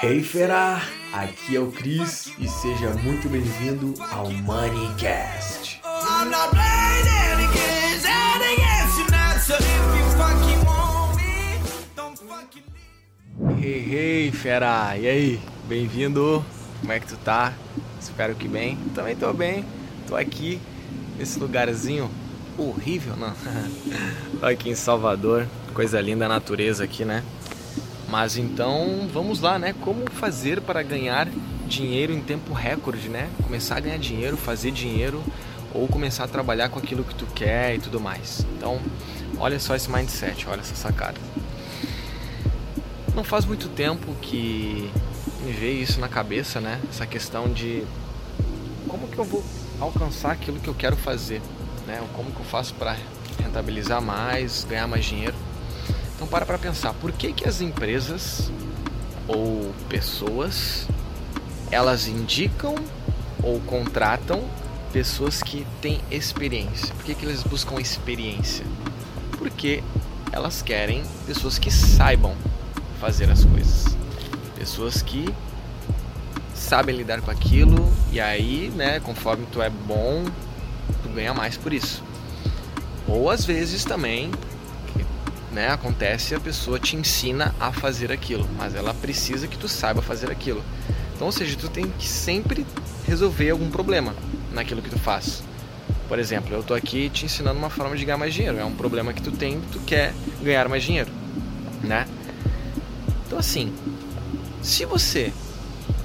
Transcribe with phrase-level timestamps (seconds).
[0.00, 0.80] Hey fera,
[1.12, 5.80] aqui é o Cris e seja muito bem-vindo ao Moneycast.
[13.58, 15.40] Hey, hey, fera, e aí?
[15.66, 16.44] Bem-vindo,
[16.80, 17.52] como é que tu tá?
[18.00, 19.64] Espero que bem, também tô bem,
[20.06, 20.60] tô aqui
[21.18, 22.08] nesse lugarzinho
[22.56, 23.34] horrível, não?
[24.38, 27.24] tô aqui em Salvador, coisa linda a natureza aqui, né?
[28.08, 29.74] Mas então vamos lá, né?
[29.80, 31.28] Como fazer para ganhar
[31.66, 33.28] dinheiro em tempo recorde, né?
[33.42, 35.22] Começar a ganhar dinheiro, fazer dinheiro
[35.74, 38.46] ou começar a trabalhar com aquilo que tu quer e tudo mais.
[38.56, 38.80] Então,
[39.38, 41.18] olha só esse mindset, olha essa sacada.
[43.14, 44.90] Não faz muito tempo que
[45.42, 46.80] me veio isso na cabeça, né?
[46.88, 47.82] Essa questão de
[48.88, 49.44] como que eu vou
[49.80, 51.42] alcançar aquilo que eu quero fazer,
[51.86, 52.00] né?
[52.14, 52.96] Como que eu faço para
[53.42, 55.34] rentabilizar mais, ganhar mais dinheiro.
[56.16, 58.50] Então para para pensar, por que que as empresas
[59.28, 60.88] ou pessoas
[61.70, 62.74] elas indicam
[63.42, 64.42] ou contratam
[64.94, 66.94] pessoas que têm experiência?
[66.94, 68.64] Por que que eles buscam experiência?
[69.32, 69.82] Porque
[70.32, 72.34] elas querem pessoas que saibam
[72.98, 73.94] fazer as coisas.
[74.54, 75.28] Pessoas que
[76.54, 80.24] sabem lidar com aquilo e aí, né, conforme tu é bom,
[81.02, 82.02] tu ganha mais por isso.
[83.06, 84.30] Ou às vezes também
[85.56, 90.02] né, acontece a pessoa te ensina a fazer aquilo, mas ela precisa que tu saiba
[90.02, 90.62] fazer aquilo.
[91.14, 92.66] Então, ou seja, tu tem que sempre
[93.06, 94.14] resolver algum problema
[94.52, 95.42] naquilo que tu faz.
[96.10, 98.58] Por exemplo, eu tô aqui te ensinando uma forma de ganhar mais dinheiro.
[98.58, 101.10] É um problema que tu tem, tu quer ganhar mais dinheiro,
[101.82, 102.06] né?
[103.26, 103.72] Então assim,
[104.60, 105.32] se você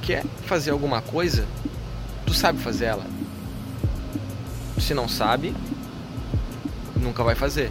[0.00, 1.46] quer fazer alguma coisa,
[2.24, 3.04] tu sabe fazer ela.
[4.78, 5.54] Se não sabe,
[6.96, 7.70] nunca vai fazer.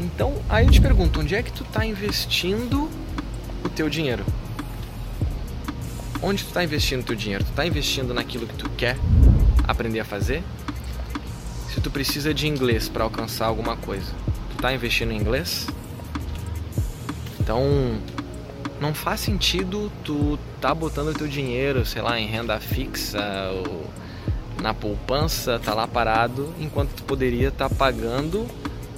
[0.00, 2.88] Então, aí eu te pergunto, onde é que tu está investindo
[3.64, 4.24] o teu dinheiro?
[6.22, 7.44] Onde tu está investindo o teu dinheiro?
[7.44, 8.96] Tu está investindo naquilo que tu quer
[9.66, 10.42] aprender a fazer?
[11.74, 14.12] Se tu precisa de inglês para alcançar alguma coisa,
[14.50, 15.66] tu está investindo em inglês?
[17.40, 18.00] Então,
[18.80, 23.20] não faz sentido tu tá botando o teu dinheiro, sei lá, em renda fixa
[23.66, 23.86] ou
[24.62, 28.46] na poupança, tá lá parado, enquanto tu poderia estar tá pagando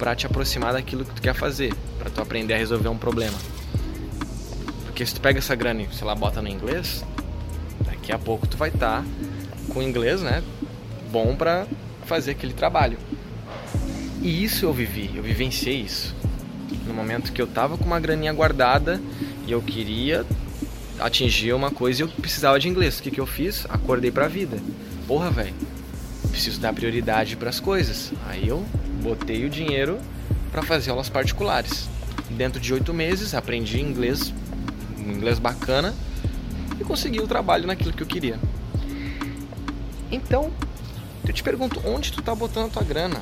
[0.01, 3.37] para te aproximar daquilo que tu quer fazer, para tu aprender a resolver um problema.
[4.83, 7.05] Porque se tu pega essa grana e, sei lá, bota no inglês,
[7.85, 9.05] daqui a pouco tu vai estar tá
[9.71, 10.41] com inglês, né,
[11.11, 11.67] bom para
[12.07, 12.97] fazer aquele trabalho.
[14.23, 16.15] E isso eu vivi, eu vivenciei isso.
[16.87, 18.99] No momento que eu tava com uma graninha guardada
[19.45, 20.25] e eu queria
[20.99, 22.97] atingir uma coisa e eu precisava de inglês.
[22.97, 23.67] O que, que eu fiz?
[23.69, 24.57] Acordei pra vida.
[25.07, 25.53] Porra, velho,
[26.31, 28.11] preciso dar prioridade para as coisas.
[28.27, 28.65] Aí eu
[29.01, 29.99] botei o dinheiro
[30.51, 31.89] para fazer aulas particulares.
[32.29, 34.33] Dentro de oito meses aprendi inglês,
[34.97, 35.93] um inglês bacana
[36.79, 38.39] e consegui o trabalho naquilo que eu queria.
[40.11, 40.51] Então,
[41.27, 43.21] eu te pergunto, onde tu está botando a tua grana?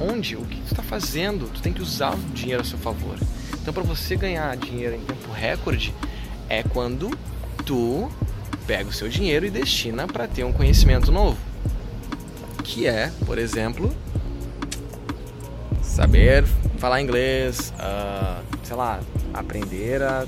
[0.00, 0.36] Onde?
[0.36, 1.50] O que tu está fazendo?
[1.52, 3.18] Tu tem que usar o dinheiro a seu favor.
[3.60, 5.94] Então, para você ganhar dinheiro em tempo recorde,
[6.48, 7.10] é quando
[7.64, 8.10] tu
[8.66, 11.38] pega o seu dinheiro e destina para ter um conhecimento novo.
[12.64, 13.94] Que é, por exemplo,
[15.92, 16.44] saber
[16.78, 19.00] falar inglês, uh, sei lá,
[19.34, 20.26] aprender a,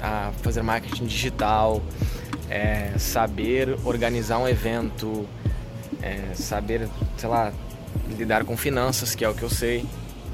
[0.00, 1.82] a fazer marketing digital,
[2.48, 5.28] é, saber organizar um evento,
[6.00, 6.88] é, saber,
[7.18, 7.52] sei lá,
[8.16, 9.84] lidar com finanças, que é o que eu sei.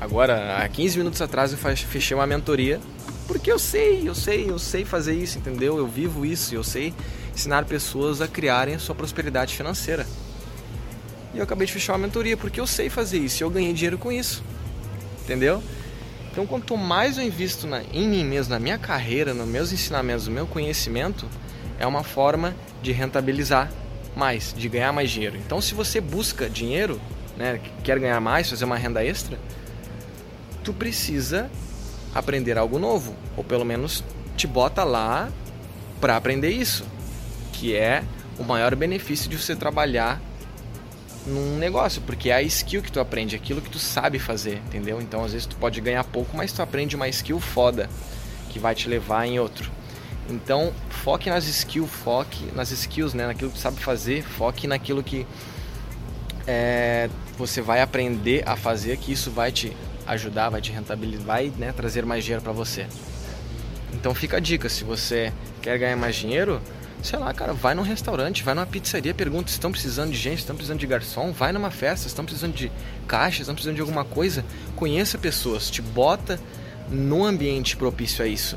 [0.01, 2.81] Agora, há 15 minutos atrás eu fechei uma mentoria
[3.27, 5.77] porque eu sei, eu sei, eu sei fazer isso, entendeu?
[5.77, 6.95] Eu vivo isso, eu sei
[7.35, 10.07] ensinar pessoas a criarem a sua prosperidade financeira.
[11.35, 13.73] E eu acabei de fechar uma mentoria porque eu sei fazer isso e eu ganhei
[13.73, 14.43] dinheiro com isso.
[15.23, 15.63] Entendeu?
[16.31, 20.29] Então, quanto mais eu invisto na, em mim mesmo, na minha carreira, nos meus ensinamentos,
[20.29, 21.29] no meu conhecimento,
[21.79, 23.71] é uma forma de rentabilizar
[24.15, 25.37] mais, de ganhar mais dinheiro.
[25.37, 27.01] Então, se você busca dinheiro,
[27.37, 29.39] né, quer ganhar mais, fazer uma renda extra,
[30.63, 31.51] tu precisa
[32.15, 34.05] aprender algo novo, ou pelo menos
[34.37, 35.29] te bota lá
[36.01, 36.85] para aprender isso,
[37.53, 38.05] que é
[38.39, 40.21] o maior benefício de você trabalhar
[41.29, 45.01] num negócio, porque é a skill que tu aprende, aquilo que tu sabe fazer, entendeu?
[45.01, 47.89] Então às vezes tu pode ganhar pouco, mas tu aprende uma skill foda
[48.51, 49.71] que vai te levar em outro.
[50.29, 53.27] Então foque nas skills, foque nas skills, né?
[53.27, 55.27] Naquilo que tu sabe fazer, foque naquilo que
[56.47, 59.77] é, você vai aprender a fazer, que isso vai te
[60.07, 62.87] ajudar, vai te rentabilizar, vai né, trazer mais dinheiro para você.
[63.93, 66.61] Então fica a dica, se você quer ganhar mais dinheiro,
[67.03, 70.39] sei lá, cara, vai num restaurante, vai numa pizzaria, pergunta se estão precisando de gente,
[70.39, 72.71] estão precisando de garçom, vai numa festa, estão precisando de
[73.07, 76.39] caixa, estão precisando de alguma coisa, conheça pessoas, te bota
[76.91, 78.57] no ambiente propício a isso.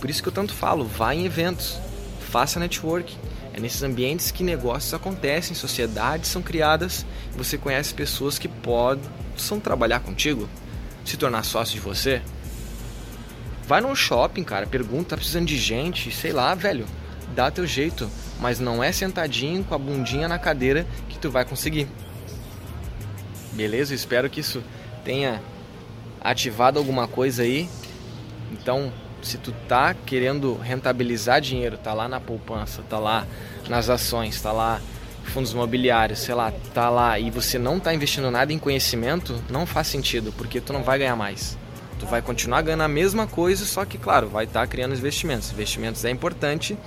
[0.00, 1.78] Por isso que eu tanto falo, vá em eventos,
[2.20, 3.16] faça network.
[3.52, 7.04] É nesses ambientes que negócios acontecem, sociedades são criadas,
[7.36, 10.48] você conhece pessoas que possam trabalhar contigo,
[11.04, 12.22] se tornar sócio de você.
[13.66, 16.86] Vai no shopping, cara, pergunta, tá precisando de gente, sei lá, velho.
[17.34, 18.10] Dá teu jeito,
[18.40, 21.88] mas não é sentadinho com a bundinha na cadeira que tu vai conseguir.
[23.52, 23.94] Beleza?
[23.94, 24.62] Espero que isso
[25.04, 25.40] tenha
[26.20, 27.68] ativado alguma coisa aí.
[28.52, 28.92] Então,
[29.22, 33.26] se tu tá querendo rentabilizar dinheiro, tá lá na poupança, tá lá
[33.68, 34.80] nas ações, tá lá
[35.24, 39.66] fundos imobiliários, sei lá, tá lá e você não tá investindo nada em conhecimento, não
[39.66, 41.56] faz sentido, porque tu não vai ganhar mais.
[41.98, 45.50] Tu vai continuar ganhando a mesma coisa, só que, claro, vai estar tá criando investimentos.
[45.52, 46.78] Investimentos é importante,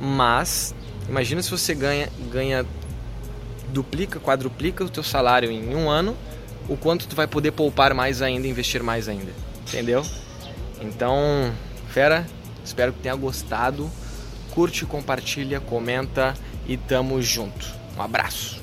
[0.00, 0.74] mas
[1.08, 2.64] imagina se você ganha, ganha
[3.68, 6.16] duplica, quadruplica o teu salário em um ano,
[6.68, 9.32] o quanto tu vai poder poupar mais ainda, investir mais ainda,
[9.68, 10.04] entendeu?
[10.80, 11.52] Então,
[11.88, 12.26] fera,
[12.64, 13.90] espero que tenha gostado.
[14.50, 16.34] Curte, compartilha, comenta
[16.66, 17.66] e tamo junto.
[17.96, 18.62] Um abraço.